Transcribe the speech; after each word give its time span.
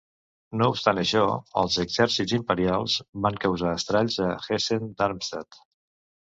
No 0.61 0.69
obstant 0.75 1.01
això, 1.01 1.21
els 1.63 1.77
exèrcits 1.83 2.35
imperials 2.39 2.97
van 3.27 3.39
causar 3.47 3.77
estralls 3.77 4.19
a 4.31 4.33
Hessen-Darmstadt. 4.49 5.65